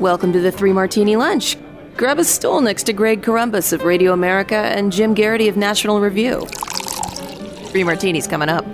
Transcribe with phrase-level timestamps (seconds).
[0.00, 1.56] Welcome to the Three Martini Lunch.
[1.96, 6.02] Grab a stool next to Greg Corombos of Radio America and Jim Geraghty of National
[6.02, 6.42] Review.
[7.70, 8.66] Three martinis coming up.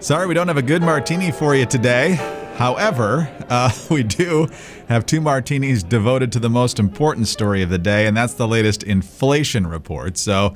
[0.00, 2.16] Sorry, we don't have a good martini for you today.
[2.56, 4.46] However, uh, we do
[4.88, 8.46] have two martinis devoted to the most important story of the day, and that's the
[8.46, 10.18] latest inflation report.
[10.18, 10.52] So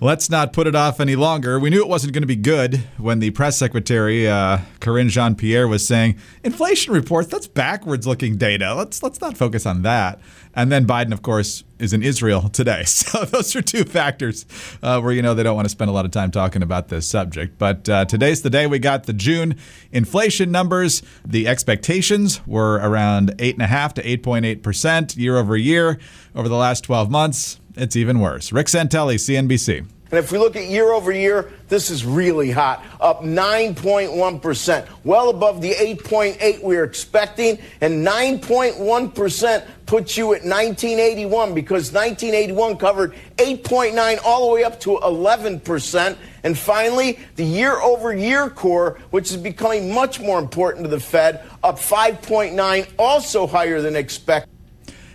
[0.00, 1.60] let's not put it off any longer.
[1.60, 5.34] We knew it wasn't going to be good when the press secretary, uh, Karine Jean
[5.34, 7.28] Pierre, was saying inflation reports.
[7.28, 8.74] That's backwards looking data.
[8.74, 10.20] Let's let's not focus on that.
[10.54, 12.84] And then Biden, of course, is in Israel today.
[13.10, 14.46] So those are two factors
[14.82, 16.88] uh, where you know they don't want to spend a lot of time talking about
[16.88, 17.58] this subject.
[17.58, 19.56] But uh, today's the day we got the June
[19.90, 21.02] inflation numbers.
[21.24, 25.56] The expectations were around eight and a half to eight point eight percent year over
[25.56, 25.98] year
[26.34, 27.59] over the last twelve months.
[27.76, 28.52] It's even worse.
[28.52, 29.86] Rick Santelli, CNBC.
[30.10, 35.30] And if we look at year over year, this is really hot, up 9.1%, well
[35.30, 43.14] above the 8.8 we were expecting, and 9.1% puts you at 1981 because 1981 covered
[43.36, 46.16] 8.9 all the way up to 11%.
[46.42, 50.98] And finally, the year over year core, which is becoming much more important to the
[50.98, 54.50] Fed, up 5.9, also higher than expected.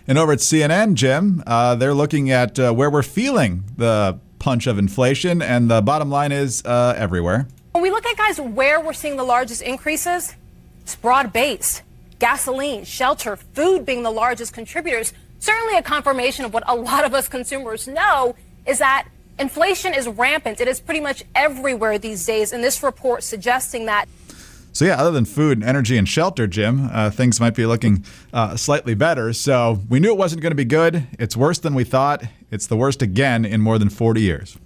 [0.08, 4.68] And over at CNN, Jim, uh, they're looking at uh, where we're feeling the punch
[4.68, 7.48] of inflation, and the bottom line is uh, everywhere.
[7.72, 10.36] When we look at guys where we're seeing the largest increases,
[10.82, 11.82] it's broad based.
[12.20, 15.14] Gasoline, shelter, food being the largest contributors.
[15.40, 19.08] Certainly a confirmation of what a lot of us consumers know is that
[19.40, 20.62] inflation is rampant.
[20.62, 22.54] It is pretty much everywhere these days.
[22.54, 24.08] And this report suggesting that
[24.76, 28.04] so yeah, other than food, and energy, and shelter, Jim, uh, things might be looking
[28.34, 29.32] uh, slightly better.
[29.32, 31.08] So we knew it wasn't going to be good.
[31.18, 32.26] It's worse than we thought.
[32.52, 34.58] It's the worst again in more than 40 years.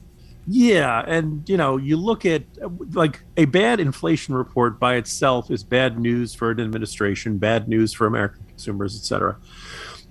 [0.48, 2.42] Yeah, and you know, you look at
[2.96, 7.94] like a bad inflation report by itself is bad news for an administration, bad news
[7.94, 9.38] for American consumers, et cetera.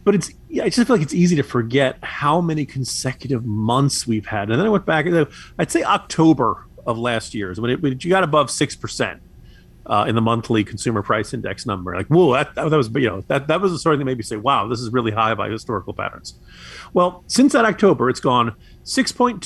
[0.05, 0.31] But it's
[0.63, 4.49] I just feel like it's easy to forget how many consecutive months we've had.
[4.49, 5.07] And then I went back,
[5.59, 9.21] I'd say October of last year is when it, when you got above six percent
[9.89, 11.95] uh, in the monthly consumer price index number.
[11.95, 14.11] Like, whoa, that, that, was you know that that was the sort of thing that
[14.11, 16.35] made me say, wow, this is really high by historical patterns.
[16.93, 18.55] Well, since that October, it's gone
[18.85, 19.41] 6.2,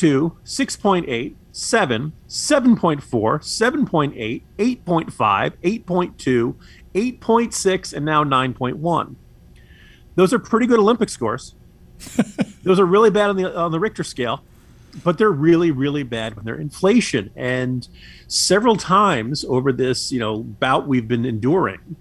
[0.45, 6.55] 6.8, 7, 7.4, 7.8, 8.5, 8.2,
[6.95, 9.15] 8.6, and now 9.1.
[10.15, 11.55] Those are pretty good Olympic scores.
[12.65, 14.43] Those are really bad on the on the Richter scale
[15.05, 17.31] but they're really really bad when they're inflation.
[17.37, 17.87] And
[18.29, 21.97] several times over this you know bout we've been enduring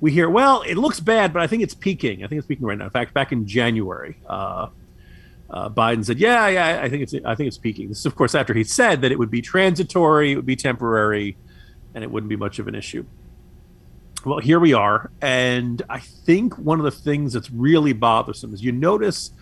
[0.00, 2.24] we hear well it looks bad but i think it's peaking.
[2.24, 2.84] I think it's peaking right now.
[2.84, 4.68] In fact back in january uh,
[5.50, 7.88] uh, biden said yeah yeah i think it's i think it's peaking.
[7.88, 10.56] This is of course after he said that it would be transitory it would be
[10.56, 11.36] temporary
[11.94, 13.04] and it wouldn't be much of an issue.
[14.24, 15.10] Well here we are.
[15.20, 19.32] And i think one of the things that's really bothersome is you notice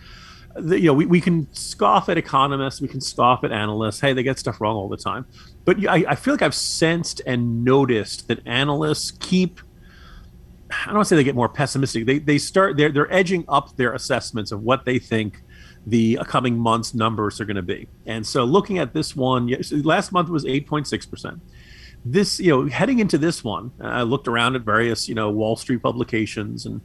[0.55, 3.99] the, you know, we, we can scoff at economists, we can scoff at analysts.
[3.99, 5.25] Hey, they get stuff wrong all the time.
[5.65, 9.59] But I, I feel like I've sensed and noticed that analysts keep.
[10.69, 12.05] I don't want to say they get more pessimistic.
[12.05, 15.43] They they start they're they're edging up their assessments of what they think
[15.85, 17.87] the coming months numbers are going to be.
[18.05, 19.53] And so looking at this one,
[19.83, 21.41] last month was 8.6 percent.
[22.05, 25.55] This you know heading into this one, I looked around at various you know Wall
[25.55, 26.81] Street publications and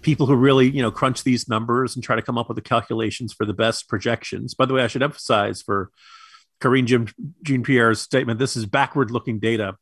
[0.00, 2.62] people who really you know crunch these numbers and try to come up with the
[2.62, 4.54] calculations for the best projections.
[4.54, 5.90] By the way, I should emphasize for
[6.60, 7.08] Karine Jim,
[7.42, 9.76] Jean Pierre's statement, this is backward looking data.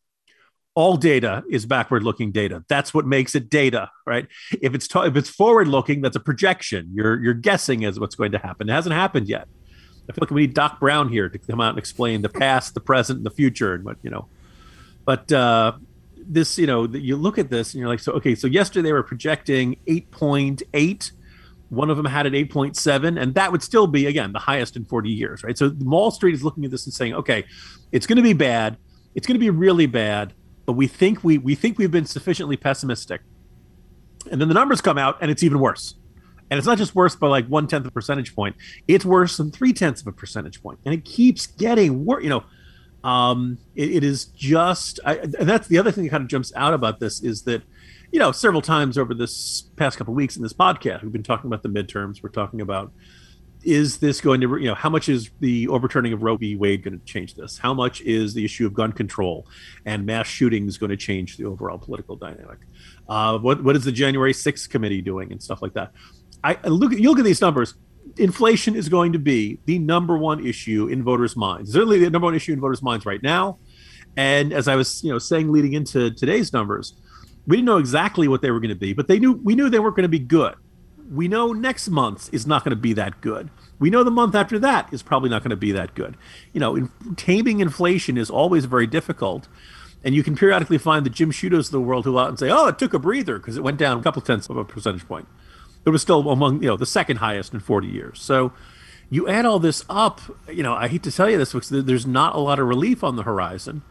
[0.75, 2.63] All data is backward looking data.
[2.69, 4.27] That's what makes it data, right?
[4.61, 6.91] If it's ta- if it's forward looking, that's a projection.
[6.93, 8.69] You're you're guessing as what's going to happen.
[8.69, 9.49] It hasn't happened yet.
[10.09, 12.75] I feel like we need Doc Brown here to come out and explain the past,
[12.75, 14.29] the present, and the future, and what you know.
[15.07, 15.73] But uh,
[16.29, 18.89] this, you know, that you look at this and you're like, so okay, so yesterday
[18.89, 21.13] they were projecting 8.8.
[21.69, 24.85] One of them had an 8.7, and that would still be again the highest in
[24.85, 25.57] 40 years, right?
[25.59, 27.45] So Wall Street is looking at this and saying, okay,
[27.93, 28.77] it's going to be bad,
[29.15, 30.33] it's going to be really bad,
[30.65, 33.23] but we think we we think we've been sufficiently pessimistic.
[34.31, 35.95] And then the numbers come out, and it's even worse.
[36.51, 38.57] And it's not just worse by like one tenth of a percentage point;
[38.87, 42.23] it's worse than three tenths of a percentage point, and it keeps getting worse.
[42.23, 42.45] You know,
[43.07, 46.53] um, it, it is just, I, and that's the other thing that kind of jumps
[46.57, 47.63] out about this is that,
[48.11, 51.47] you know, several times over this past couple weeks in this podcast, we've been talking
[51.47, 52.21] about the midterms.
[52.21, 52.91] We're talking about
[53.63, 56.57] is this going to, you know, how much is the overturning of Roe v.
[56.57, 57.59] Wade going to change this?
[57.59, 59.47] How much is the issue of gun control
[59.85, 62.59] and mass shootings going to change the overall political dynamic?
[63.09, 65.93] Uh, what what is the January 6th committee doing and stuff like that?
[66.43, 66.93] I look.
[66.93, 67.75] You look at these numbers
[68.17, 71.73] inflation is going to be the number one issue in voters' minds.
[71.73, 73.59] Certainly, the number one issue in voters' minds right now.
[74.17, 76.95] And as I was, you know, saying leading into today's numbers,
[77.47, 79.71] We didn't know exactly what they were going to be, but they knew we knew
[79.71, 80.55] they weren't going to be good.
[81.11, 83.51] We know next month is not going to be that good.
[83.79, 86.17] We know the month after that is probably not going to be that good.
[86.53, 89.47] You know, in, taming inflation is always very difficult.
[90.03, 92.51] And you can periodically find the Jim Sciutos of the world who out and say,
[92.51, 95.07] oh, it took a breather because it went down a couple tenths of a percentage
[95.07, 95.27] point.
[95.87, 98.21] It was still among, you know, the second highest in 40 years.
[98.21, 98.53] So
[99.09, 100.21] you add all this up,
[100.53, 103.05] you know, I hate to tell you this because there's not a lot of relief
[103.05, 103.83] on the horizon.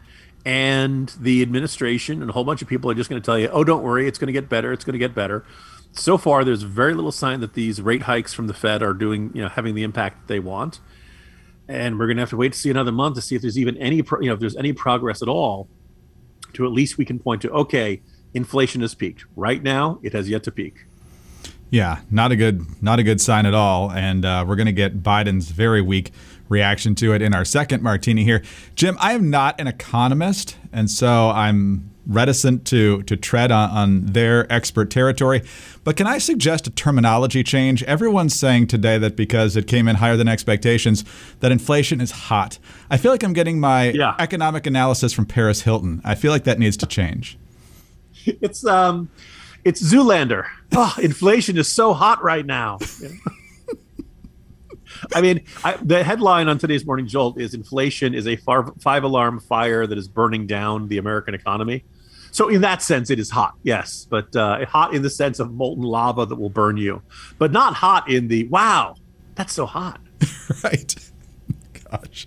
[0.44, 3.48] And the administration and a whole bunch of people are just going to tell you,
[3.48, 5.44] oh, don't worry, it's going to get better, it's going to get better
[5.98, 9.30] so far there's very little sign that these rate hikes from the Fed are doing,
[9.34, 10.80] you know, having the impact they want.
[11.68, 13.58] And we're going to have to wait to see another month to see if there's
[13.58, 15.68] even any, pro- you know, if there's any progress at all.
[16.54, 18.00] To at least we can point to, okay,
[18.32, 19.24] inflation has peaked.
[19.34, 20.86] Right now, it has yet to peak.
[21.70, 23.90] Yeah, not a good, not a good sign at all.
[23.90, 26.12] And uh, we're going to get Biden's very weak
[26.48, 28.42] reaction to it in our second martini here.
[28.74, 34.06] Jim, I am not an economist, and so I'm reticent to to tread on, on,
[34.06, 35.42] their expert territory.
[35.82, 37.82] But can I suggest a terminology change?
[37.82, 41.04] Everyone's saying today that because it came in higher than expectations,
[41.40, 42.58] that inflation is hot.
[42.90, 44.14] I feel like I'm getting my yeah.
[44.20, 46.00] economic analysis from Paris Hilton.
[46.04, 47.38] I feel like that needs to change.
[48.24, 49.08] It's um,
[49.66, 50.46] it's Zoolander.
[50.72, 52.78] Oh, inflation is so hot right now.
[55.12, 59.40] I mean, I, the headline on today's Morning Jolt is "Inflation is a far, five-alarm
[59.40, 61.84] fire that is burning down the American economy."
[62.30, 65.52] So in that sense, it is hot, yes, but uh, hot in the sense of
[65.52, 67.02] molten lava that will burn you,
[67.38, 68.94] but not hot in the wow,
[69.34, 70.00] that's so hot.
[70.64, 70.94] right.
[71.90, 72.26] Gosh.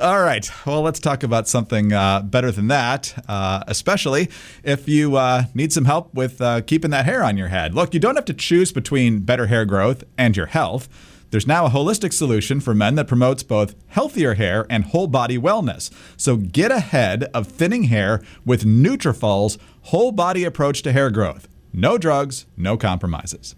[0.00, 0.48] All right.
[0.66, 4.28] Well, let's talk about something uh, better than that, uh, especially
[4.62, 7.74] if you uh, need some help with uh, keeping that hair on your head.
[7.74, 10.88] Look, you don't have to choose between better hair growth and your health.
[11.30, 15.38] There's now a holistic solution for men that promotes both healthier hair and whole body
[15.38, 15.90] wellness.
[16.16, 21.48] So get ahead of thinning hair with Nutrafol's whole body approach to hair growth.
[21.72, 23.56] No drugs, no compromises.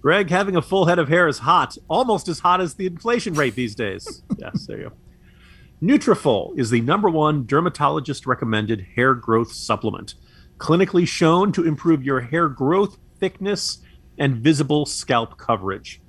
[0.00, 3.34] Greg, having a full head of hair is hot, almost as hot as the inflation
[3.34, 4.22] rate these days.
[4.38, 4.92] yes, there you go.
[5.82, 10.14] Nutrafol is the number one dermatologist recommended hair growth supplement,
[10.58, 13.78] clinically shown to improve your hair growth, thickness,
[14.18, 16.00] and visible scalp coverage.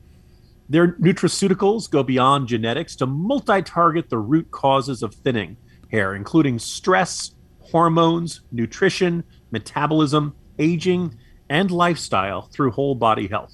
[0.70, 5.58] Their nutraceuticals go beyond genetics to multi target the root causes of thinning
[5.92, 11.18] hair, including stress, hormones, nutrition, metabolism, aging,
[11.50, 13.54] and lifestyle through whole body health.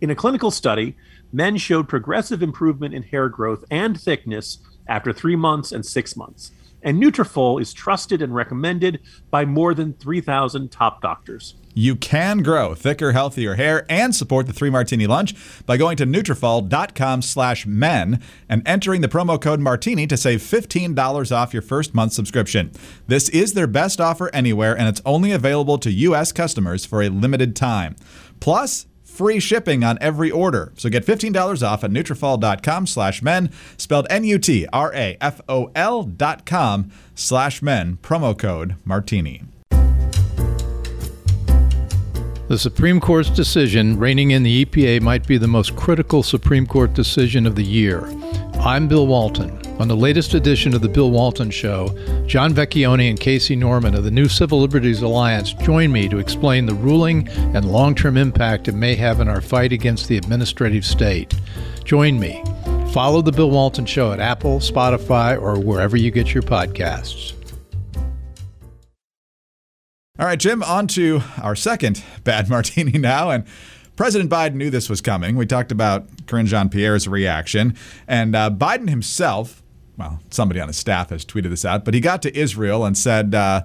[0.00, 0.96] In a clinical study,
[1.32, 4.58] men showed progressive improvement in hair growth and thickness
[4.88, 6.52] after three months and six months.
[6.82, 9.00] And Nutrafol is trusted and recommended
[9.30, 11.54] by more than 3,000 top doctors.
[11.74, 15.34] You can grow thicker, healthier hair and support the Three Martini Lunch
[15.66, 21.36] by going to Nutrafol.com slash men and entering the promo code Martini to save $15
[21.36, 22.72] off your first month subscription.
[23.06, 26.32] This is their best offer anywhere, and it's only available to U.S.
[26.32, 27.94] customers for a limited time.
[28.40, 30.72] Plus, free shipping on every order.
[30.76, 38.38] So get $15 off at Nutrafol.com slash men, spelled N-U-T-R-A-F-O-L dot com slash men, promo
[38.38, 39.42] code Martini.
[42.48, 46.94] The Supreme Court's decision reining in the EPA might be the most critical Supreme Court
[46.94, 48.06] decision of the year.
[48.54, 49.69] I'm Bill Walton.
[49.80, 51.88] On the latest edition of The Bill Walton Show,
[52.26, 56.66] John Vecchione and Casey Norman of the New Civil Liberties Alliance join me to explain
[56.66, 60.84] the ruling and long term impact it may have in our fight against the administrative
[60.84, 61.34] state.
[61.82, 62.44] Join me.
[62.92, 67.32] Follow The Bill Walton Show at Apple, Spotify, or wherever you get your podcasts.
[70.18, 73.30] All right, Jim, on to our second bad martini now.
[73.30, 73.46] And
[73.96, 75.36] President Biden knew this was coming.
[75.36, 77.74] We talked about Karine Jean Pierre's reaction.
[78.06, 79.62] And uh, Biden himself,
[80.00, 82.96] well, somebody on his staff has tweeted this out, but he got to Israel and
[82.96, 83.62] said, uh,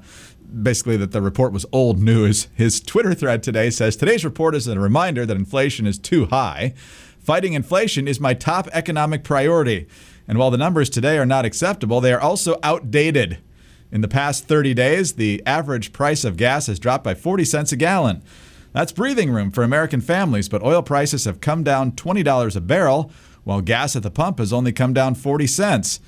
[0.61, 2.49] basically that the report was old news.
[2.53, 6.73] His Twitter thread today says Today's report is a reminder that inflation is too high.
[7.19, 9.87] Fighting inflation is my top economic priority.
[10.27, 13.39] And while the numbers today are not acceptable, they are also outdated.
[13.91, 17.71] In the past 30 days, the average price of gas has dropped by 40 cents
[17.71, 18.21] a gallon.
[18.73, 23.09] That's breathing room for American families, but oil prices have come down $20 a barrel,
[23.45, 26.01] while gas at the pump has only come down 40 cents.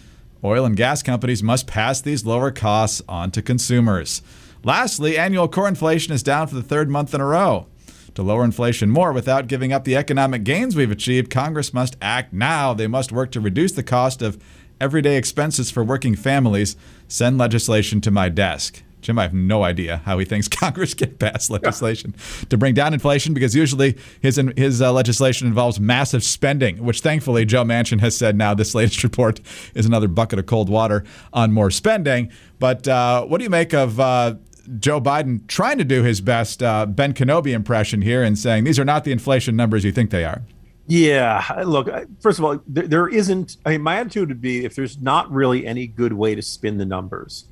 [0.44, 4.22] Oil and gas companies must pass these lower costs on to consumers.
[4.64, 7.68] Lastly, annual core inflation is down for the third month in a row.
[8.16, 12.34] To lower inflation more without giving up the economic gains we've achieved, Congress must act
[12.34, 12.74] now.
[12.74, 14.42] They must work to reduce the cost of
[14.82, 16.76] everyday expenses for working families,
[17.08, 18.84] send legislation to my desk.
[19.08, 22.50] Jim, I have no idea how he thinks Congress can pass legislation yeah.
[22.50, 27.46] to bring down inflation because usually his his uh, legislation involves massive spending, which thankfully
[27.46, 29.40] Joe Manchin has said now this latest report
[29.76, 32.30] is another bucket of cold water on more spending.
[32.60, 34.36] But uh, what do you make of uh,
[34.78, 38.78] Joe Biden trying to do his best uh, Ben Kenobi impression here and saying these
[38.78, 40.42] are not the inflation numbers you think they are.
[40.88, 41.88] Yeah, look.
[42.20, 43.56] First of all, there, there isn't.
[43.66, 46.78] I mean, my attitude would be if there's not really any good way to spin
[46.78, 47.46] the numbers,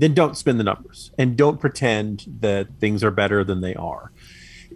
[0.00, 4.12] then don't spin the numbers and don't pretend that things are better than they are.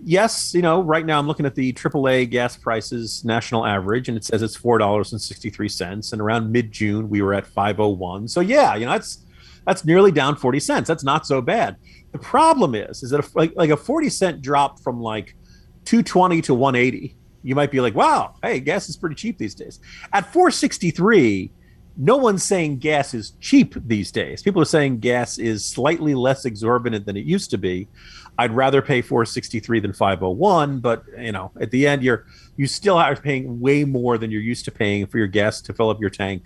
[0.02, 4.16] Yes, you know, right now I'm looking at the AAA gas prices national average, and
[4.16, 6.12] it says it's four dollars and sixty three cents.
[6.12, 8.28] And around mid June, we were at five oh one.
[8.28, 9.24] So yeah, you know, that's
[9.66, 10.88] that's nearly down forty cents.
[10.88, 11.76] That's not so bad.
[12.12, 15.36] The problem is, is that like like a forty cent drop from like
[15.84, 19.36] two twenty to one eighty you might be like, wow, hey, gas is pretty cheap
[19.38, 19.78] these days.
[20.12, 21.52] At 463,
[21.96, 24.42] no one's saying gas is cheap these days.
[24.42, 27.88] People are saying gas is slightly less exorbitant than it used to be.
[28.36, 32.96] I'd rather pay 463 than 501, but you know, at the end you're you still
[32.96, 36.00] are paying way more than you're used to paying for your gas to fill up
[36.00, 36.44] your tank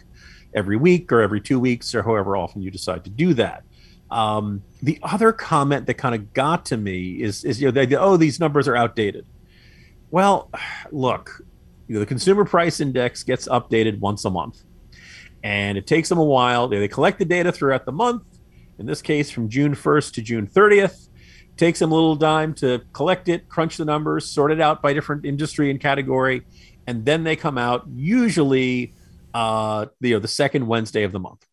[0.54, 3.64] every week or every two weeks or however often you decide to do that.
[4.10, 7.98] Um, the other comment that kind of got to me is is you know, the,
[7.98, 9.26] oh, these numbers are outdated.
[10.10, 10.50] Well,
[10.92, 11.42] look,
[11.86, 14.62] you know, the consumer price index gets updated once a month,
[15.42, 16.68] and it takes them a while.
[16.68, 18.22] They, collect the data throughout the month.
[18.78, 21.08] In this case, from June 1st to June 30th.
[21.50, 24.80] It takes them a little time to collect it, crunch the numbers, sort it out
[24.80, 26.42] by different industry and category,
[26.86, 28.94] and then they come out usually
[29.34, 31.44] uh, you know the second Wednesday of the month.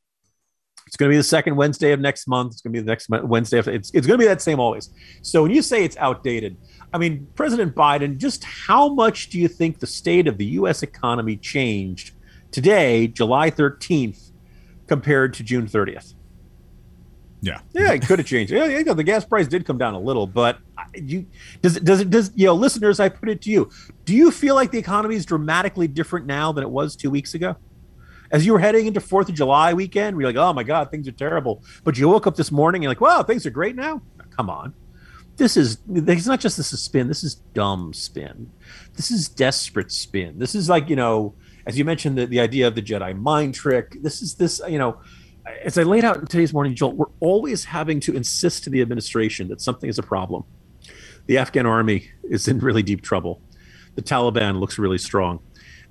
[0.87, 2.53] It's going to be the second Wednesday of next month.
[2.53, 3.57] It's going to be the next Wednesday.
[3.57, 4.91] Of, it's, it's going to be that same always.
[5.23, 6.57] So when you say it's outdated,
[6.93, 10.83] I mean, President Biden, just how much do you think the state of the U.S.
[10.83, 12.14] economy changed
[12.55, 14.31] today, July 13th,
[14.87, 16.13] compared to June 30th?
[17.41, 18.53] Yeah, yeah, it could have changed.
[18.53, 20.59] Yeah, yeah, the gas price did come down a little, but
[20.95, 21.27] you
[21.61, 22.99] does it does it does you know, listeners?
[23.01, 23.69] I put it to you:
[24.05, 27.33] Do you feel like the economy is dramatically different now than it was two weeks
[27.35, 27.57] ago?
[28.31, 31.07] As you were heading into Fourth of July weekend, you're like, "Oh my God, things
[31.09, 33.75] are terrible," but you woke up this morning and you're like, "Wow, things are great
[33.75, 34.01] now."
[34.35, 34.73] Come on,
[35.37, 38.51] this is it's not just this is spin this is dumb spin
[38.95, 41.33] this is desperate spin this is like you know
[41.65, 44.77] as you mentioned the, the idea of the jedi mind trick this is this you
[44.77, 44.99] know
[45.63, 48.81] as i laid out in today's morning jolt we're always having to insist to the
[48.81, 50.43] administration that something is a problem
[51.27, 53.41] the afghan army is in really deep trouble
[53.95, 55.39] the taliban looks really strong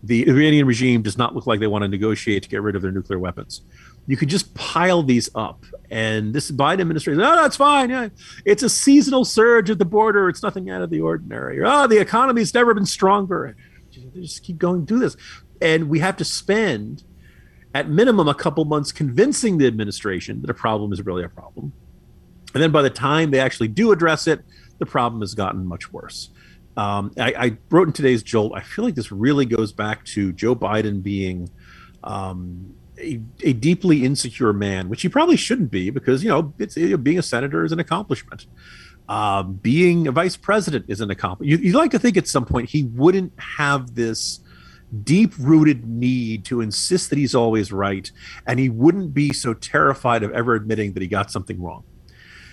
[0.03, 2.83] the iranian regime does not look like they want to negotiate to get rid of
[2.83, 3.63] their nuclear weapons
[4.07, 5.65] you could just pile these up.
[5.91, 7.91] And this Biden administration, oh, that's fine.
[7.91, 8.09] Yeah,
[8.45, 10.29] it's a seasonal surge at the border.
[10.29, 11.61] It's nothing out of the ordinary.
[11.61, 13.57] Or, oh, the economy's never been stronger.
[14.15, 15.17] Just keep going, do this.
[15.61, 17.05] And we have to spend
[17.75, 21.73] at minimum a couple months convincing the administration that a problem is really a problem.
[22.55, 24.43] And then by the time they actually do address it,
[24.79, 26.31] the problem has gotten much worse.
[26.77, 30.33] Um, I, I, wrote in today's Jolt, I feel like this really goes back to
[30.33, 31.49] Joe Biden being
[32.03, 36.99] um, a, a, deeply insecure man, which he probably shouldn't be because you know you
[36.99, 38.47] being a senator is an accomplishment.
[39.09, 41.63] Uh, being a vice president is an accomplishment.
[41.63, 44.41] You, would like to think at some point he wouldn't have this
[45.03, 48.11] deep-rooted need to insist that he's always right,
[48.47, 51.85] and he wouldn't be so terrified of ever admitting that he got something wrong.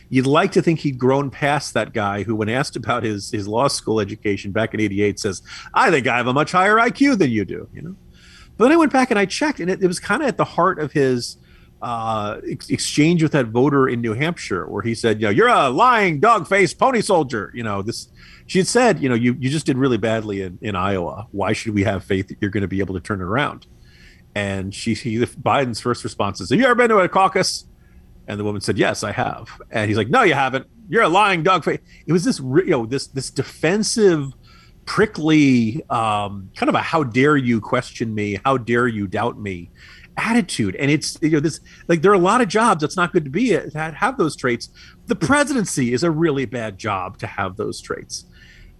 [0.09, 3.47] You'd like to think he'd grown past that guy who, when asked about his his
[3.47, 5.41] law school education back in '88, says,
[5.73, 7.95] "I think I have a much higher IQ than you do." You know
[8.61, 10.38] but then I went back and I checked, and it, it was kind of at
[10.38, 11.38] the heart of his
[11.81, 15.47] uh, ex- exchange with that voter in New Hampshire, where he said, "You know, you're
[15.47, 18.09] a lying dog-faced pony soldier." You know, this.
[18.51, 21.25] She had said, "You know, you you just did really badly in in Iowa.
[21.31, 23.65] Why should we have faith that you're going to be able to turn it around?"
[24.36, 27.63] And she, he, Biden's first response is, "Have you ever been to a caucus?"
[28.27, 30.67] And the woman said, "Yes, I have." And he's like, "No, you haven't.
[30.89, 34.34] You're a lying dog face." It was this, you know, this this defensive
[34.86, 39.70] prickly um, kind of a how dare you question me how dare you doubt me
[40.17, 43.13] attitude and it's you know this like there are a lot of jobs that's not
[43.13, 44.70] good to be that have those traits
[45.05, 48.25] the presidency is a really bad job to have those traits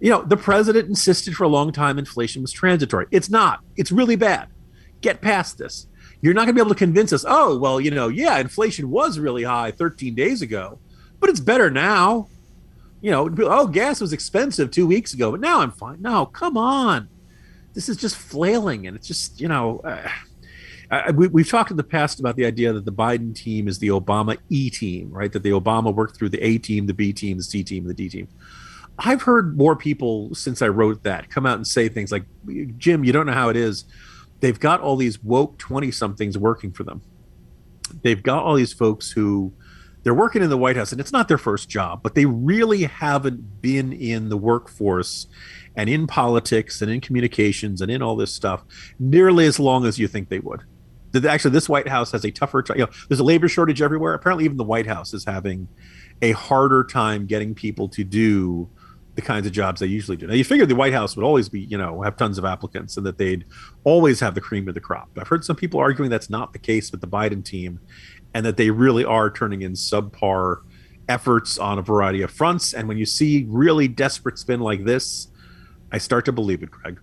[0.02, 3.90] you know the president insisted for a long time inflation was transitory it's not it's
[3.90, 4.48] really bad
[5.00, 5.86] get past this
[6.20, 8.90] you're not going to be able to convince us oh well you know yeah inflation
[8.90, 10.78] was really high 13 days ago
[11.20, 12.28] but it's better now
[13.02, 16.00] you know, oh, gas was expensive two weeks ago, but now I'm fine.
[16.00, 17.08] No, come on.
[17.74, 18.86] This is just flailing.
[18.86, 20.08] And it's just, you know, uh,
[20.88, 23.80] I, we, we've talked in the past about the idea that the Biden team is
[23.80, 25.32] the Obama E team, right?
[25.32, 27.94] That the Obama worked through the A team, the B team, the C team, the
[27.94, 28.28] D team.
[28.98, 32.24] I've heard more people since I wrote that come out and say things like,
[32.76, 33.84] Jim, you don't know how it is.
[34.40, 37.02] They've got all these woke 20 somethings working for them.
[38.02, 39.52] They've got all these folks who
[40.02, 42.82] they're working in the White House, and it's not their first job, but they really
[42.82, 45.26] haven't been in the workforce
[45.76, 48.64] and in politics and in communications and in all this stuff
[48.98, 50.62] nearly as long as you think they would.
[51.28, 52.64] Actually, this White House has a tougher.
[52.70, 54.14] You know, there's a labor shortage everywhere.
[54.14, 55.68] Apparently, even the White House is having
[56.20, 58.68] a harder time getting people to do
[59.14, 60.26] the kinds of jobs they usually do.
[60.26, 62.96] Now, you figure the White House would always be, you know, have tons of applicants
[62.96, 63.44] and that they'd
[63.84, 65.10] always have the cream of the crop.
[65.18, 67.80] I've heard some people arguing that's not the case with the Biden team
[68.32, 70.62] and that they really are turning in subpar
[71.08, 72.72] efforts on a variety of fronts.
[72.72, 75.28] And when you see really desperate spin like this,
[75.90, 76.98] I start to believe it, Craig.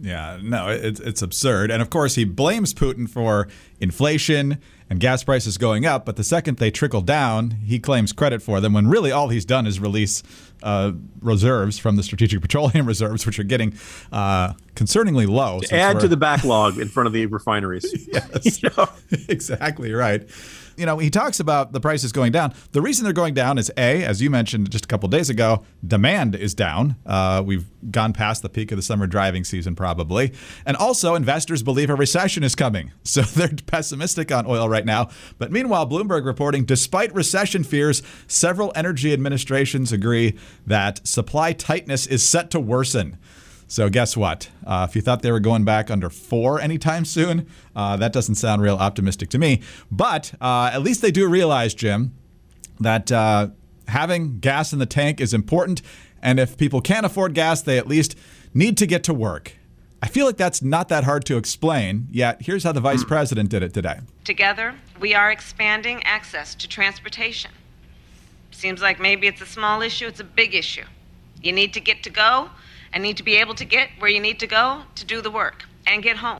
[0.00, 1.70] Yeah, no, it's it's absurd.
[1.70, 3.48] And of course, he blames Putin for
[3.80, 4.58] inflation
[4.88, 6.04] and gas prices going up.
[6.04, 9.44] But the second they trickle down, he claims credit for them when really all he's
[9.44, 10.22] done is release
[10.62, 13.74] uh, reserves from the Strategic Petroleum Reserves, which are getting
[14.12, 15.60] uh, concerningly low.
[15.70, 18.08] Add to the backlog in front of the refineries.
[18.12, 18.88] yes, you know?
[19.28, 20.28] exactly right
[20.76, 22.54] you know, he talks about the prices going down.
[22.72, 25.64] The reason they're going down is A, as you mentioned just a couple days ago,
[25.86, 26.96] demand is down.
[27.04, 30.32] Uh, we've gone past the peak of the summer driving season, probably.
[30.64, 32.92] And also, investors believe a recession is coming.
[33.12, 35.10] So they're pessimistic on oil right now.
[35.36, 42.26] But meanwhile, Bloomberg reporting despite recession fears, several energy administrations agree that supply tightness is
[42.26, 43.18] set to worsen.
[43.72, 44.50] So guess what?
[44.66, 48.34] Uh, if you thought they were going back under four anytime soon, uh, that doesn't
[48.34, 49.62] sound real optimistic to me.
[49.90, 52.12] But uh, at least they do realize, Jim,
[52.80, 53.48] that uh,
[53.88, 55.80] having gas in the tank is important.
[56.20, 58.14] And if people can't afford gas, they at least
[58.52, 59.54] need to get to work.
[60.02, 63.48] I feel like that's not that hard to explain, yet here's how the vice president
[63.48, 64.00] did it today.
[64.24, 67.52] Together, we are expanding access to transportation.
[68.50, 70.84] Seems like maybe it's a small issue, it's a big issue.
[71.42, 72.50] You need to get to go
[72.92, 75.30] and need to be able to get where you need to go to do the
[75.30, 76.38] work and get home.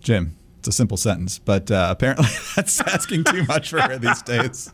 [0.00, 4.22] Jim, it's a simple sentence, but uh, apparently that's asking too much for her these
[4.22, 4.72] days.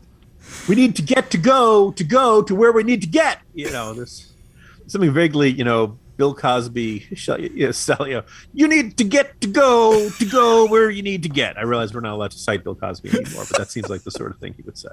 [0.67, 3.39] We need to get to go to go to where we need to get.
[3.53, 4.33] You know, this
[4.87, 8.23] something vaguely, you know, Bill Cosby, yes, you, know,
[8.53, 11.57] you need to get to go to go where you need to get.
[11.57, 14.11] I realize we're not allowed to cite Bill Cosby anymore, but that seems like the
[14.11, 14.89] sort of thing he would say.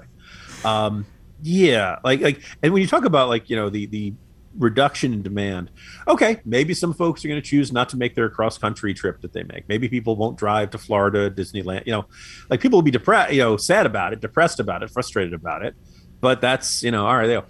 [0.63, 1.05] Um,
[1.41, 4.13] yeah, like like, and when you talk about like you know the the
[4.57, 5.71] reduction in demand.
[6.07, 9.21] Okay, maybe some folks are going to choose not to make their cross country trip
[9.21, 9.67] that they make.
[9.67, 11.85] Maybe people won't drive to Florida, Disneyland.
[11.85, 12.05] You know,
[12.49, 15.63] like people will be depressed, you know, sad about it, depressed about it, frustrated about
[15.63, 15.75] it.
[16.21, 17.43] But that's you know, all right.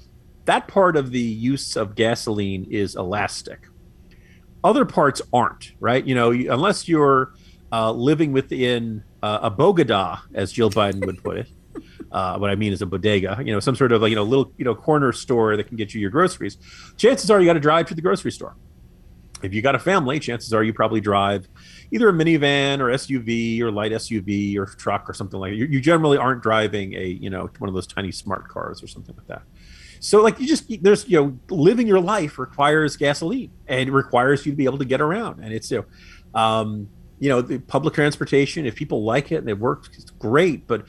[0.45, 3.67] That part of the use of gasoline is elastic.
[4.63, 6.05] Other parts aren't, right?
[6.05, 7.33] You know, unless you're
[7.71, 11.47] uh, living within uh, a bogada, as Jill Biden would put it.
[12.11, 14.23] Uh, what I mean is a bodega, you know, some sort of like, you know,
[14.23, 16.57] little, you know, corner store that can get you your groceries.
[16.97, 18.55] Chances are you got to drive to the grocery store.
[19.43, 21.47] If you got a family, chances are you probably drive
[21.91, 25.57] either a minivan or SUV or light SUV or truck or something like that.
[25.57, 28.87] You, you generally aren't driving a, you know, one of those tiny smart cars or
[28.87, 29.43] something like that.
[29.99, 34.51] So like you just there's you know living your life requires gasoline and requires you
[34.51, 35.83] to be able to get around and it's you
[36.33, 36.87] know um,
[37.19, 40.85] you know the public transportation if people like it and it works it's great but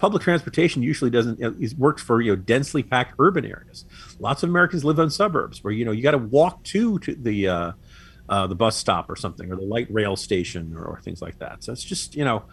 [0.00, 3.84] public transportation usually doesn't it works for you know densely packed urban areas.
[4.18, 7.14] Lots of Americans live in suburbs where you know you got to walk to to
[7.14, 7.72] the uh,
[8.28, 11.38] uh, the bus stop or something or the light rail station or, or, things like
[11.38, 11.62] that.
[11.62, 12.44] So it's just you know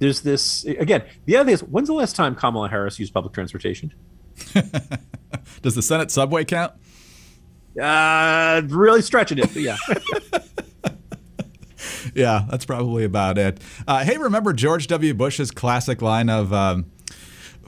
[0.00, 1.04] there's this again.
[1.24, 3.94] The other thing is when's the last time Kamala Harris used public transportation?
[5.62, 6.72] Does the Senate subway count?
[7.80, 9.76] Uh, really stretching it, but yeah.
[12.14, 13.60] yeah, that's probably about it.
[13.86, 15.14] Uh, hey, remember George W.
[15.14, 16.86] Bush's classic line of um,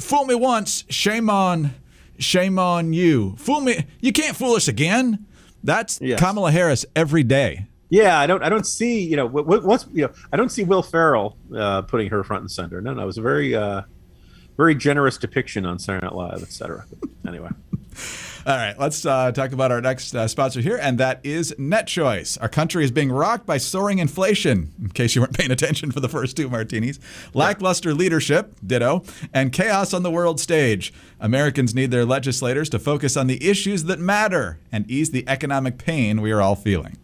[0.00, 1.74] Fool me once, shame on,
[2.18, 3.34] shame on you.
[3.37, 5.26] Fool me, you can't fool us again.
[5.64, 6.20] That's yes.
[6.20, 7.66] Kamala Harris every day.
[7.90, 10.82] Yeah, I don't, I don't see, you know, once you know, I don't see Will
[10.82, 12.80] Ferrell uh, putting her front and center.
[12.80, 13.82] No, no, it was a very, uh,
[14.56, 16.84] very generous depiction on Saturday Night Live, etc.
[17.26, 17.50] Anyway.
[18.46, 22.40] All right, let's uh, talk about our next uh, sponsor here, and that is NetChoice.
[22.40, 26.01] Our country is being rocked by soaring inflation, in case you weren't paying attention for
[26.01, 27.01] the first two martinis,
[27.35, 29.03] lackluster leadership, ditto,
[29.35, 30.92] and chaos on the world stage.
[31.20, 35.77] Americans need their legislators to focus on the issues that matter and ease the economic
[35.77, 36.96] pain we are all feeling.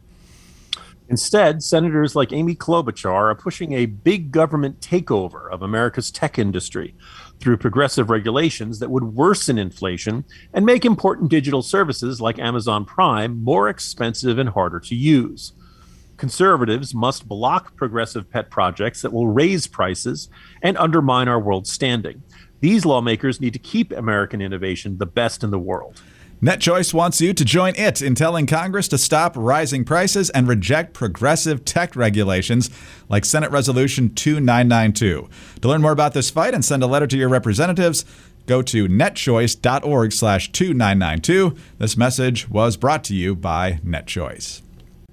[1.08, 6.94] Instead, senators like Amy Klobuchar are pushing a big government takeover of America's tech industry
[7.40, 13.42] through progressive regulations that would worsen inflation and make important digital services like Amazon Prime
[13.44, 15.52] more expensive and harder to use.
[16.16, 20.30] Conservatives must block progressive pet projects that will raise prices
[20.62, 22.22] and undermine our world standing.
[22.60, 26.00] These lawmakers need to keep American innovation the best in the world.
[26.42, 30.92] NetChoice wants you to join it in telling Congress to stop rising prices and reject
[30.92, 32.70] progressive tech regulations
[33.08, 35.28] like Senate Resolution 2992.
[35.62, 38.04] To learn more about this fight and send a letter to your representatives,
[38.46, 41.56] go to netchoice.org slash 2992.
[41.78, 44.63] This message was brought to you by NetChoice.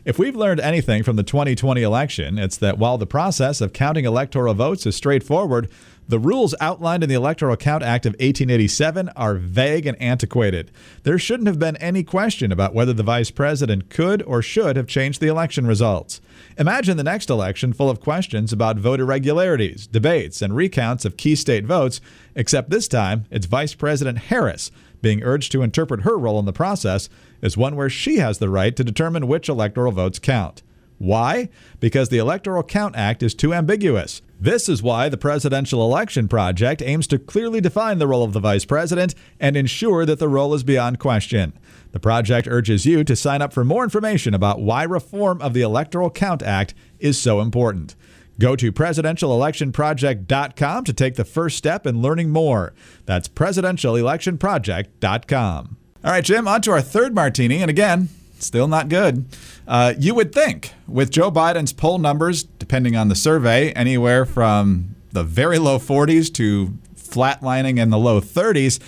[0.04, 4.04] If we've learned anything from the 2020 election, it's that while the process of counting
[4.04, 5.70] electoral votes is straightforward,
[6.12, 10.70] The rules outlined in the Electoral Count Act of 1887 are vague and antiquated.
[11.04, 14.88] There shouldn't have been any question about whether the vice president could or should have
[14.88, 16.20] changed the election results.
[16.58, 21.34] Imagine the next election full of questions about vote irregularities, debates, and recounts of key
[21.34, 22.02] state votes,
[22.36, 24.70] except this time it's Vice President Harris
[25.02, 27.08] being urged to interpret her role in the process
[27.42, 30.64] as one where she has the right to determine which electoral votes count.
[31.02, 31.50] Why?
[31.80, 34.22] Because the Electoral Count Act is too ambiguous.
[34.40, 38.40] This is why the Presidential Election Project aims to clearly define the role of the
[38.40, 41.54] Vice President and ensure that the role is beyond question.
[41.92, 45.64] The project urges you to sign up for more information about why reform of the
[45.64, 47.96] Electoral Count Act is so important.
[48.38, 52.76] Go to presidentialelectionproject.com to take the first step in learning more.
[53.08, 55.78] That's presidentialelectionproject.com.
[56.04, 57.62] All right, Jim, on to our third martini.
[57.62, 58.10] And again,
[58.40, 59.26] still not good.
[59.68, 64.96] Uh, you would think, with Joe Biden's poll numbers, depending on the survey, anywhere from
[65.12, 68.80] the very low 40s to flatlining in the low 30s,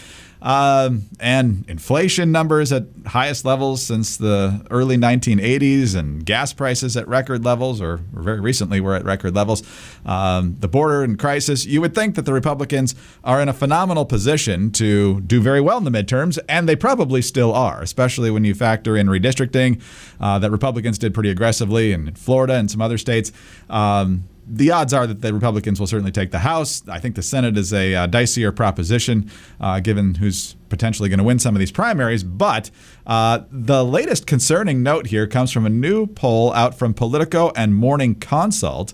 [0.43, 7.07] um, and inflation numbers at highest levels since the early 1980s, and gas prices at
[7.07, 9.63] record levels, or very recently were at record levels.
[10.05, 11.65] Um, the border in crisis.
[11.65, 15.77] You would think that the Republicans are in a phenomenal position to do very well
[15.77, 19.81] in the midterms, and they probably still are, especially when you factor in redistricting
[20.19, 23.31] uh, that Republicans did pretty aggressively in Florida and some other states.
[23.69, 26.87] Um, the odds are that the Republicans will certainly take the House.
[26.87, 29.29] I think the Senate is a uh, dicier proposition,
[29.59, 32.23] uh, given who's potentially going to win some of these primaries.
[32.23, 32.69] But
[33.05, 37.75] uh, the latest concerning note here comes from a new poll out from Politico and
[37.75, 38.93] Morning Consult,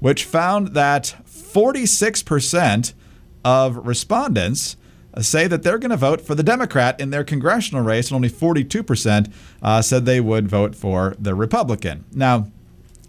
[0.00, 2.92] which found that 46%
[3.44, 4.76] of respondents
[5.20, 8.30] say that they're going to vote for the Democrat in their congressional race, and only
[8.30, 12.04] 42% uh, said they would vote for the Republican.
[12.12, 12.50] Now,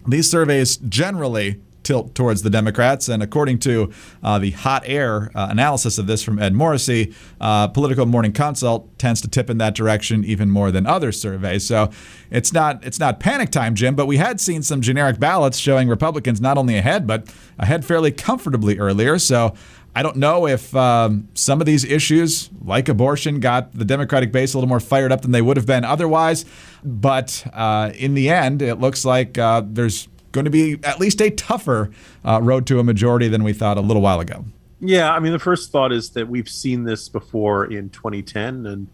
[0.05, 3.09] these surveys generally tilt towards the Democrats.
[3.09, 3.91] And according to
[4.23, 8.97] uh, the hot air uh, analysis of this from Ed Morrissey, uh, Politico Morning Consult
[8.97, 11.65] tends to tip in that direction even more than other surveys.
[11.65, 11.89] So
[12.31, 13.95] it's not it's not panic time, Jim.
[13.95, 18.11] But we had seen some generic ballots showing Republicans not only ahead but ahead fairly
[18.11, 19.19] comfortably earlier.
[19.19, 19.53] So.
[19.95, 24.55] I don't know if um, some of these issues, like abortion, got the Democratic base
[24.55, 26.45] a little more fired up than they would have been otherwise.
[26.83, 31.21] But uh, in the end, it looks like uh, there's going to be at least
[31.21, 31.91] a tougher
[32.25, 34.43] uh, road to a majority than we thought a little while ago.
[34.81, 38.87] Yeah, I mean, the first thought is that we've seen this before in 2010 and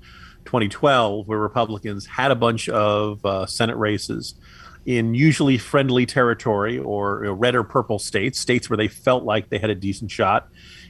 [0.45, 4.35] 2012, where Republicans had a bunch of uh, Senate races
[4.85, 9.23] in usually friendly territory or you know, red or purple states, states where they felt
[9.23, 10.47] like they had a decent shot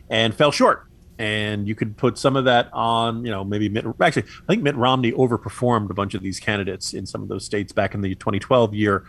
[0.09, 0.85] and fell short.
[1.17, 4.63] And you could put some of that on, you know, maybe Mitt, actually, I think
[4.63, 8.01] Mitt Romney overperformed a bunch of these candidates in some of those states back in
[8.01, 9.05] the 2012 year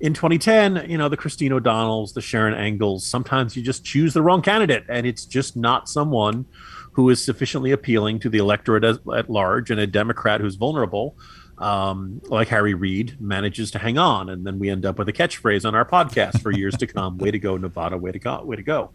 [0.00, 4.22] in 2010, you know, the Christine O'Donnells, the Sharon Angles, sometimes you just choose the
[4.22, 6.46] wrong candidate and it's just not someone
[6.92, 11.16] who is sufficiently appealing to the electorate at large and a Democrat who's vulnerable,
[11.58, 14.30] um, like Harry Reid, manages to hang on.
[14.30, 17.18] And then we end up with a catchphrase on our podcast for years to come.
[17.18, 17.98] Way to go, Nevada.
[17.98, 18.42] Way to go.
[18.42, 18.90] Way to go.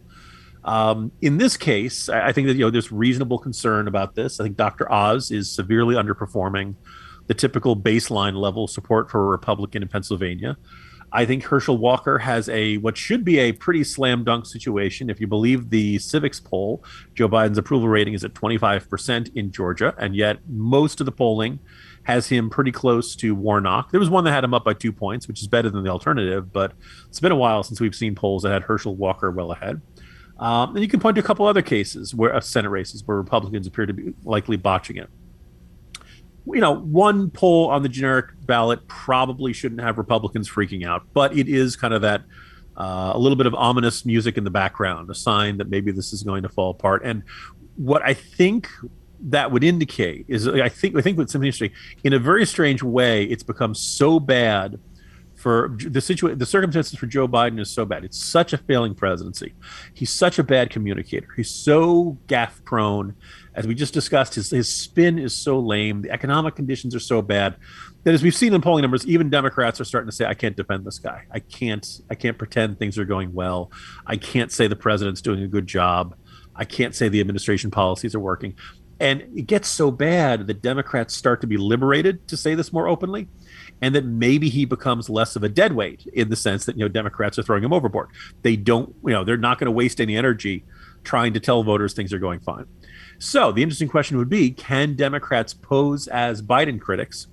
[0.63, 4.39] Um, in this case, I think that you know there's reasonable concern about this.
[4.39, 4.91] I think Dr.
[4.91, 6.73] Oz is severely underperforming
[7.27, 10.57] the typical baseline level support for a Republican in Pennsylvania.
[11.15, 15.09] I think Herschel Walker has a what should be a pretty slam dunk situation.
[15.09, 19.95] If you believe the Civiqs poll, Joe Biden's approval rating is at 25% in Georgia,
[19.97, 21.59] and yet most of the polling
[22.03, 23.91] has him pretty close to Warnock.
[23.91, 25.89] There was one that had him up by two points, which is better than the
[25.89, 26.73] alternative, but
[27.07, 29.81] it's been a while since we've seen polls that had Herschel Walker well ahead.
[30.37, 33.15] Um, and you can point to a couple other cases where uh, Senate races where
[33.15, 35.09] Republicans appear to be likely botching it
[36.47, 41.35] you know, one poll on the generic ballot probably shouldn't have Republicans freaking out, but
[41.37, 42.21] it is kind of that
[42.77, 46.13] uh, a little bit of ominous music in the background, a sign that maybe this
[46.13, 47.01] is going to fall apart.
[47.05, 47.23] And
[47.77, 48.69] what I think
[49.21, 51.71] that would indicate is, I think, I think what's interesting.
[52.03, 54.79] In a very strange way, it's become so bad
[55.35, 58.03] for the situation, the circumstances for Joe Biden is so bad.
[58.03, 59.53] It's such a failing presidency.
[59.93, 61.27] He's such a bad communicator.
[61.35, 63.15] He's so gaff prone
[63.55, 66.01] as we just discussed, his, his spin is so lame.
[66.01, 67.55] The economic conditions are so bad
[68.03, 70.55] that, as we've seen in polling numbers, even Democrats are starting to say, "I can't
[70.55, 71.23] defend this guy.
[71.31, 72.01] I can't.
[72.09, 73.71] I can't pretend things are going well.
[74.05, 76.15] I can't say the president's doing a good job.
[76.55, 78.55] I can't say the administration policies are working."
[78.99, 82.87] And it gets so bad that Democrats start to be liberated to say this more
[82.87, 83.27] openly
[83.81, 86.87] and that maybe he becomes less of a deadweight in the sense that you know
[86.87, 88.09] Democrats are throwing him overboard.
[88.41, 90.63] They don't, you know, they're not going to waste any energy
[91.03, 92.65] trying to tell voters things are going fine.
[93.19, 97.27] So the interesting question would be can Democrats pose as Biden critics?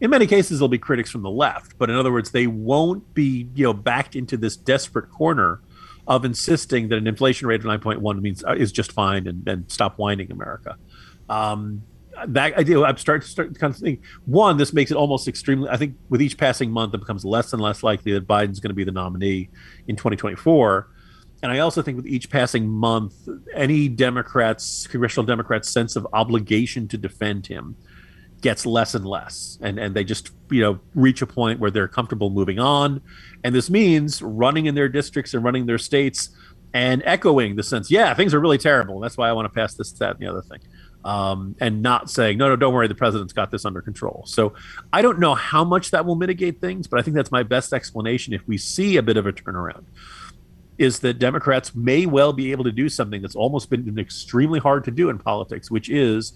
[0.00, 3.14] In many cases, they'll be critics from the left, but in other words, they won't
[3.14, 5.60] be you know backed into this desperate corner
[6.06, 9.70] of insisting that an inflation rate of 9.1 means uh, is just fine and, and
[9.70, 10.76] stop whining America.
[11.28, 11.82] Um,
[12.28, 14.00] that idea, I'm starting to start kind of think.
[14.24, 15.68] One, this makes it almost extremely.
[15.68, 18.70] I think with each passing month, it becomes less and less likely that Biden's going
[18.70, 19.50] to be the nominee
[19.86, 20.88] in 2024.
[21.42, 26.88] And I also think with each passing month, any Democrats, congressional Democrats' sense of obligation
[26.88, 27.76] to defend him
[28.40, 29.58] gets less and less.
[29.60, 33.00] And and they just you know reach a point where they're comfortable moving on.
[33.44, 36.30] And this means running in their districts and running their states
[36.74, 39.00] and echoing the sense yeah things are really terrible.
[39.00, 40.60] That's why i want to pass this that and the other thing.
[41.04, 44.24] Um, and not saying no no don't worry the president's got this under control.
[44.26, 44.54] So
[44.92, 47.72] i don't know how much that will mitigate things but i think that's my best
[47.72, 49.84] explanation if we see a bit of a turnaround
[50.78, 54.84] is that democrats may well be able to do something that's almost been extremely hard
[54.84, 56.32] to do in politics which is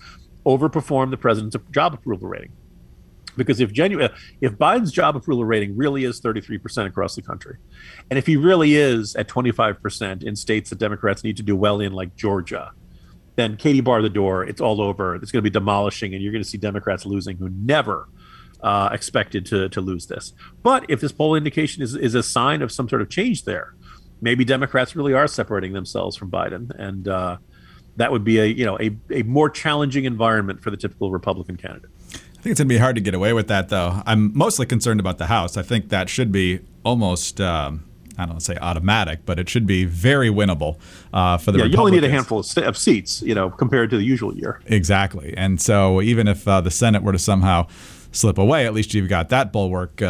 [0.46, 2.52] overperform the president's job approval rating.
[3.36, 7.56] Because if genuine, if Biden's job approval rating really is 33% across the country,
[8.10, 11.80] and if he really is at 25% in states that Democrats need to do well
[11.80, 12.72] in, like Georgia,
[13.36, 14.44] then Katie bar the door.
[14.44, 15.14] It's all over.
[15.14, 18.08] It's going to be demolishing, and you're going to see Democrats losing who never
[18.62, 20.34] uh, expected to to lose this.
[20.62, 23.74] But if this poll indication is is a sign of some sort of change there,
[24.20, 27.38] maybe Democrats really are separating themselves from Biden, and uh,
[27.96, 31.56] that would be a you know a, a more challenging environment for the typical Republican
[31.56, 31.90] candidate.
[32.12, 34.02] I think it's going to be hard to get away with that, though.
[34.06, 35.58] I'm mostly concerned about the House.
[35.58, 37.40] I think that should be almost.
[37.40, 37.84] Um,
[38.18, 40.78] I don't say automatic, but it should be very winnable
[41.12, 41.58] uh, for the.
[41.58, 44.04] Yeah, you only need a handful of, st- of, seats, you know, compared to the
[44.04, 44.60] usual year.
[44.66, 47.66] Exactly, and so even if uh, the Senate were to somehow
[48.12, 50.02] slip away, at least you've got that bulwark.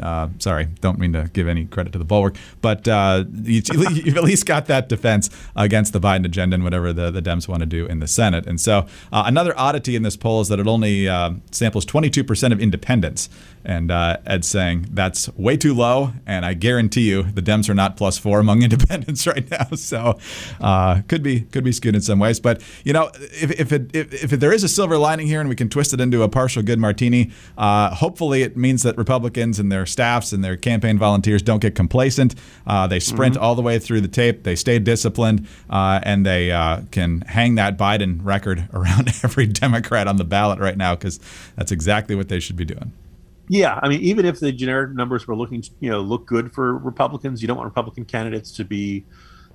[0.00, 4.16] Uh, sorry, don't mean to give any credit to the bulwark, but uh, you, have
[4.16, 7.60] at least got that defense against the Biden agenda and whatever the, the Dems want
[7.60, 8.46] to do in the Senate.
[8.46, 12.52] And so, uh, another oddity in this poll is that it only uh, samples 22%
[12.52, 13.28] of independents.
[13.64, 16.12] And uh, Ed's saying that's way too low.
[16.24, 19.66] And I guarantee you the Dems are not plus four among independents right now.
[19.76, 20.18] So,
[20.60, 22.40] uh, could be could be skewed in some ways.
[22.40, 25.48] But, you know, if, if, it, if, if there is a silver lining here and
[25.48, 29.70] we can twist it into a partial good martini, hopefully it means that Republicans and
[29.70, 32.34] their their staffs and their campaign volunteers don't get complacent.
[32.66, 33.44] Uh, they sprint mm-hmm.
[33.44, 34.42] all the way through the tape.
[34.42, 40.08] They stay disciplined, uh, and they uh, can hang that Biden record around every Democrat
[40.08, 41.20] on the ballot right now because
[41.56, 42.92] that's exactly what they should be doing.
[43.48, 46.76] Yeah, I mean, even if the generic numbers were looking, you know, look good for
[46.78, 49.04] Republicans, you don't want Republican candidates to be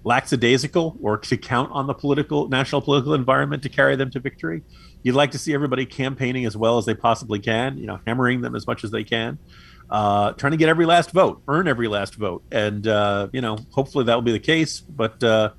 [0.05, 4.63] lackadaisical or to count on the political national political environment to carry them to victory.
[5.03, 8.41] You'd like to see everybody campaigning as well as they possibly can, you know, hammering
[8.41, 9.37] them as much as they can
[9.91, 13.57] uh, trying to get every last vote, earn every last vote, and uh, you know,
[13.71, 14.79] hopefully that will be the case.
[14.79, 15.51] But uh,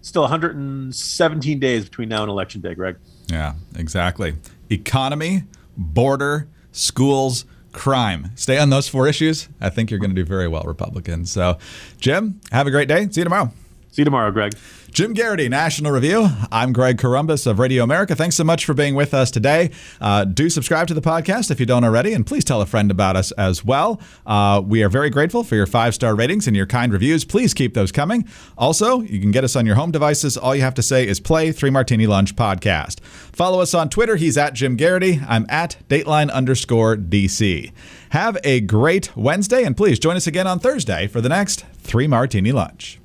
[0.00, 2.96] still, 117 days between now and election day, Greg.
[3.28, 4.36] Yeah, exactly.
[4.70, 5.44] Economy,
[5.76, 8.30] border, schools, crime.
[8.36, 9.48] Stay on those four issues.
[9.60, 11.30] I think you're going to do very well, Republicans.
[11.30, 11.58] So,
[11.98, 13.08] Jim, have a great day.
[13.10, 13.52] See you tomorrow.
[13.90, 14.56] See you tomorrow, Greg.
[14.92, 16.28] Jim Geraghty, National Review.
[16.50, 18.16] I'm Greg Corombos of Radio America.
[18.16, 19.70] Thanks so much for being with us today.
[20.00, 22.90] Uh, do subscribe to the podcast if you don't already, and please tell a friend
[22.90, 24.00] about us as well.
[24.26, 27.24] Uh, we are very grateful for your five star ratings and your kind reviews.
[27.24, 28.26] Please keep those coming.
[28.58, 30.36] Also, you can get us on your home devices.
[30.36, 33.00] All you have to say is play Three Martini Lunch podcast.
[33.00, 34.16] Follow us on Twitter.
[34.16, 35.20] He's at Jim Geraghty.
[35.28, 37.72] I'm at Dateline underscore DC.
[38.10, 42.08] Have a great Wednesday, and please join us again on Thursday for the next Three
[42.08, 43.00] Martini Lunch.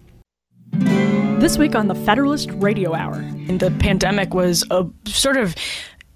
[1.46, 3.18] This week on the Federalist Radio Hour.
[3.46, 5.54] The pandemic was a sort of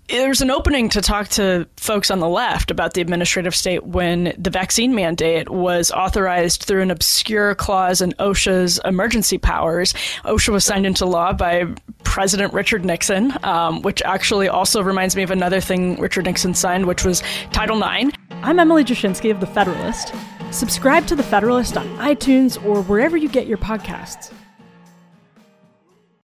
[0.07, 4.33] there's an opening to talk to folks on the left about the administrative state when
[4.39, 9.93] the vaccine mandate was authorized through an obscure clause in OSHA's emergency powers.
[10.25, 11.65] OSHA was signed into law by
[12.03, 16.87] President Richard Nixon, um, which actually also reminds me of another thing Richard Nixon signed,
[16.87, 18.17] which was Title IX.
[18.41, 20.11] I'm Emily Jashinsky of The Federalist.
[20.49, 24.33] Subscribe to The Federalist on iTunes or wherever you get your podcasts.